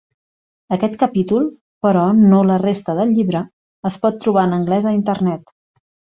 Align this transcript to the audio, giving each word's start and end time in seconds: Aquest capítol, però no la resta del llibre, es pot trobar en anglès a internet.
Aquest 0.77 0.95
capítol, 1.03 1.45
però 1.87 2.05
no 2.21 2.39
la 2.53 2.57
resta 2.63 2.97
del 3.01 3.13
llibre, 3.19 3.43
es 3.91 4.01
pot 4.07 4.19
trobar 4.27 4.49
en 4.51 4.57
anglès 4.59 4.89
a 4.89 4.97
internet. 4.99 5.55